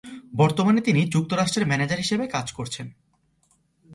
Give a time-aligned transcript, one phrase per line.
[0.35, 2.87] বর্তমানে তিনি যুক্তরাষ্ট্রের ম্যানেজার হিসেবে কাজ করছেন।